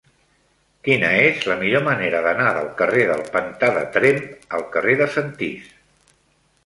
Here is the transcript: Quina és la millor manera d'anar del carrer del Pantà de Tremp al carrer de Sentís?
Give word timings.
Quina 0.87 1.09
és 1.25 1.43
la 1.51 1.57
millor 1.59 1.83
manera 1.89 2.23
d'anar 2.27 2.47
del 2.57 2.71
carrer 2.81 3.05
del 3.11 3.23
Pantà 3.35 3.69
de 3.79 3.85
Tremp 3.99 4.25
al 4.59 4.65
carrer 4.77 4.97
de 5.03 5.09
Sentís? 5.19 5.69